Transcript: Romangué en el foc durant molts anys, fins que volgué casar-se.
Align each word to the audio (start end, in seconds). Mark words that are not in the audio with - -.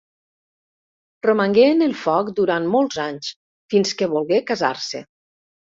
Romangué 1.27 1.67
en 1.75 1.85
el 1.89 1.93
foc 2.05 2.33
durant 2.41 2.67
molts 2.77 2.99
anys, 3.07 3.33
fins 3.77 3.95
que 4.01 4.13
volgué 4.17 4.45
casar-se. 4.51 5.09